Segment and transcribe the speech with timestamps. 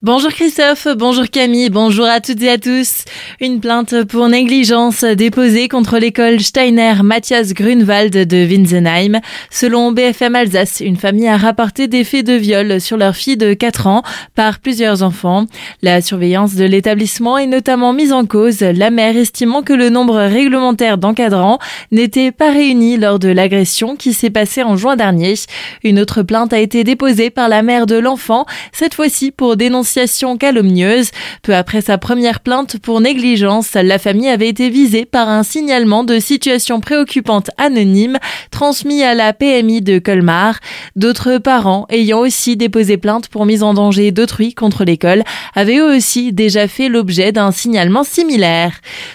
[0.00, 3.04] Bonjour Christophe, bonjour Camille, bonjour à toutes et à tous.
[3.40, 9.18] Une plainte pour négligence déposée contre l'école Steiner Matthias Grunwald de Winsenheim.
[9.50, 13.54] Selon BFM Alsace, une famille a rapporté des faits de viol sur leur fille de
[13.54, 14.04] 4 ans
[14.36, 15.46] par plusieurs enfants.
[15.82, 20.20] La surveillance de l'établissement est notamment mise en cause, la mère estimant que le nombre
[20.20, 21.58] réglementaire d'encadrants
[21.90, 25.34] n'était pas réuni lors de l'agression qui s'est passée en juin dernier.
[25.82, 29.87] Une autre plainte a été déposée par la mère de l'enfant, cette fois-ci pour dénoncer
[30.38, 31.10] calomnieuse.
[31.42, 36.04] Peu après sa première plainte pour négligence, la famille avait été visée par un signalement
[36.04, 38.18] de situation préoccupante anonyme
[38.50, 40.58] transmis à la PMI de Colmar.
[40.96, 45.22] D'autres parents ayant aussi déposé plainte pour mise en danger d'autrui contre l'école
[45.54, 48.72] avaient eux aussi déjà fait l'objet d'un signalement similaire.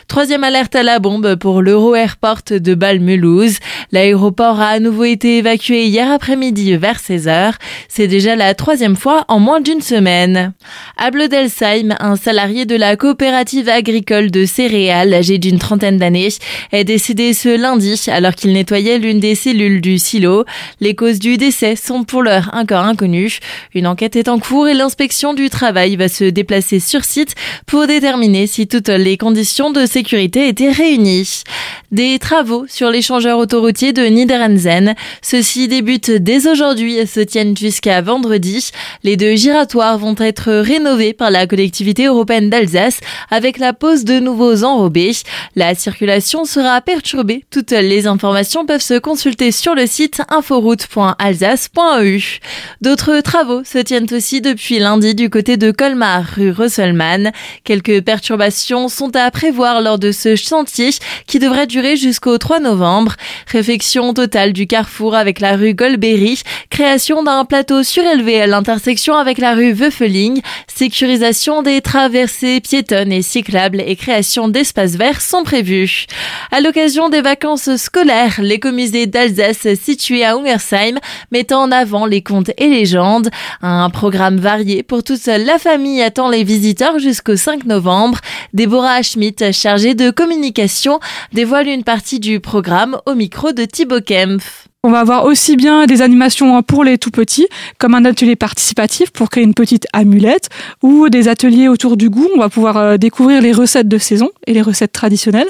[0.07, 3.57] Troisième alerte à la bombe pour l'Euro Airport de Bâle-Mulhouse.
[3.91, 7.53] L'aéroport a à nouveau été évacué hier après-midi vers 16h.
[7.87, 10.53] C'est déjà la troisième fois en moins d'une semaine.
[10.97, 16.29] À Blodelsheim, un salarié de la coopérative agricole de céréales, âgé d'une trentaine d'années,
[16.71, 20.45] est décédé ce lundi alors qu'il nettoyait l'une des cellules du silo.
[20.79, 23.39] Les causes du décès sont pour l'heure encore inconnues.
[23.73, 27.87] Une enquête est en cours et l'inspection du travail va se déplacer sur site pour
[27.87, 31.43] déterminer si toutes les conditions de sécurité étaient réunies.
[31.91, 34.95] Des travaux sur l'échangeur autoroutier de Niederanzen.
[35.21, 38.71] Ceux-ci débutent dès aujourd'hui et se tiennent jusqu'à vendredi.
[39.03, 42.99] Les deux giratoires vont être rénové par la collectivité européenne d'Alsace
[43.31, 45.13] avec la pose de nouveaux enrobés.
[45.55, 47.45] La circulation sera perturbée.
[47.51, 52.39] Toutes les informations peuvent se consulter sur le site inforoute.alsace.eu.
[52.81, 57.31] D'autres travaux se tiennent aussi depuis lundi du côté de Colmar, rue Rosselman.
[57.63, 60.89] Quelques perturbations sont à prévoir lors de ce chantier
[61.27, 63.15] qui devrait durer jusqu'au 3 novembre.
[63.47, 69.37] Réfection totale du carrefour avec la rue Golbery, création d'un plateau surélevé à l'intersection avec
[69.37, 76.05] la rue Wöffeling, sécurisation des traversées piétonnes et cyclables et création d'espaces verts sont prévus.
[76.51, 80.99] À l'occasion des vacances scolaires, l'écomusée d'Alsace situé à Ungersheim
[81.31, 83.29] met en avant les contes et légendes.
[83.61, 88.19] Un programme varié pour toute la famille attend les visiteurs jusqu'au 5 novembre.
[88.53, 90.99] Déborah Schmidt, chargée de communication,
[91.31, 94.72] dévoile une partie du programme au micro de Thibaut Kempf.
[94.85, 99.11] On va avoir aussi bien des animations pour les tout petits, comme un atelier participatif
[99.11, 100.49] pour créer une petite amulette,
[100.81, 102.27] ou des ateliers autour du goût.
[102.35, 105.47] On va pouvoir euh, découvrir les recettes de saison et les recettes traditionnelles,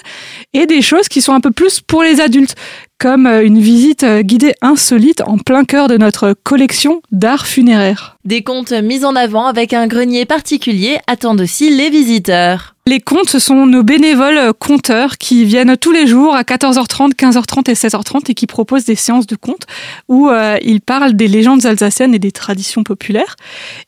[0.53, 2.53] et des choses qui sont un peu plus pour les adultes,
[2.99, 8.17] comme euh, une visite euh, guidée insolite en plein cœur de notre collection d'art funéraire.
[8.25, 12.72] Des contes mis en avant avec un grenier particulier attendent aussi les visiteurs.
[12.85, 17.71] Les contes, ce sont nos bénévoles conteurs qui viennent tous les jours à 14h30, 15h30
[17.71, 19.67] et 16h30 et qui proposent des séances de contes
[20.09, 23.37] où euh, ils parlent des légendes alsaciennes et des traditions populaires.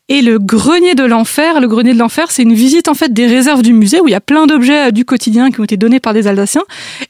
[0.08, 3.26] Et le grenier de l'enfer, le grenier de l'enfer, c'est une visite en fait des
[3.26, 5.78] réserves du musée où il y a plein d'objets euh, du quotidien qui ont été
[5.78, 6.62] donnés par des Alsaciens.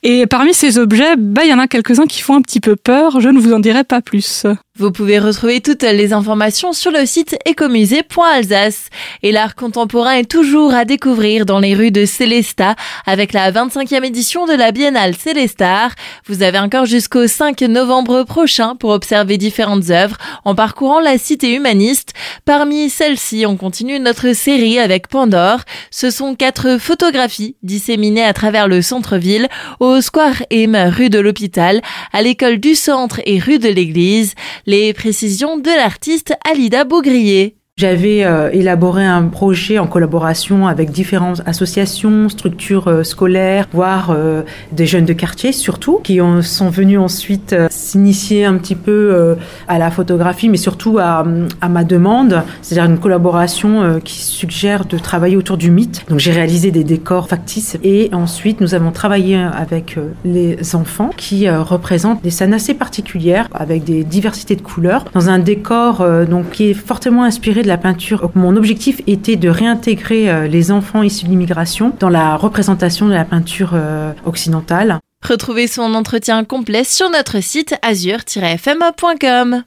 [0.01, 2.78] Et parmi ces objets, bah, il y en a quelques-uns qui font un petit peu
[2.78, 3.19] peur.
[3.19, 4.45] Je ne vous en dirai pas plus.
[4.78, 8.89] Vous pouvez retrouver toutes les informations sur le site écomusée.alsace.
[9.23, 14.03] Et l'art contemporain est toujours à découvrir dans les rues de Célestat avec la 25e
[14.03, 15.91] édition de la Biennale Célestar.
[16.28, 21.53] Vous avez encore jusqu'au 5 novembre prochain pour observer différentes œuvres en parcourant la cité
[21.53, 22.11] humaniste.
[22.44, 25.62] Parmi celles-ci, on continue notre série avec Pandore.
[25.91, 29.47] Ce sont quatre photographies disséminées à travers le centre-ville,
[29.79, 31.81] au Square M, rue de l'Hôpital,
[32.13, 34.34] à l'école du centre et rue de l'église.
[34.66, 37.57] Les précisions de l'artiste Alida Beaugrier.
[37.78, 44.44] J'avais euh, élaboré un projet en collaboration avec différentes associations, structures euh, scolaires, voire euh,
[44.72, 49.35] des jeunes de quartier surtout, qui ont, sont venus ensuite s'initier un petit peu
[49.68, 51.25] à la photographie, mais surtout à,
[51.59, 56.06] à ma demande, c'est-à-dire une collaboration qui suggère de travailler autour du mythe.
[56.09, 61.50] Donc j'ai réalisé des décors factices et ensuite nous avons travaillé avec les enfants qui
[61.50, 66.69] représentent des scènes assez particulières avec des diversités de couleurs dans un décor donc qui
[66.69, 68.31] est fortement inspiré la peinture.
[68.36, 73.14] Mon objectif était de réintégrer euh, les enfants issus de l'immigration dans la représentation de
[73.14, 75.00] la peinture euh, occidentale.
[75.28, 79.64] Retrouvez son entretien complet sur notre site azur-fm.com.